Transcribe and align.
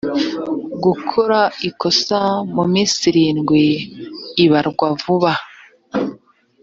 gukora 0.83 1.39
ikosora 1.69 2.23
mu 2.55 2.63
minsi 2.73 2.99
irindwi 3.09 3.61
ibarwa 4.43 4.87
vuba 5.01 5.31